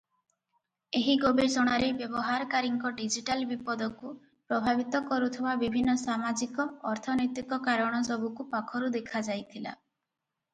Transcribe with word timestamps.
ଏହି 0.99 1.13
ଗବେଷଣାରେ 1.23 1.89
ବ୍ୟବହାରକାରୀଙ୍କ 1.97 2.91
ଡିଜିଟାଲ 3.01 3.45
ବିପଦକୁ 3.51 4.13
ପ୍ରଭାବିତ 4.53 5.03
କରୁଥିବା 5.11 5.53
ବିଭିନ୍ନ 5.65 5.95
ସାମାଜିକ-ଅର୍ଥନୈତିକ 6.05 7.61
କାରଣସବୁକୁ 7.69 8.49
ପାଖରୁ 8.57 8.91
ଦେଖାଯାଇଥିଲା। 8.99 9.77